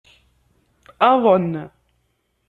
[1.09, 1.51] Aḍen.